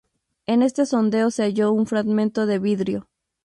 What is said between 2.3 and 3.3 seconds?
de vidrio.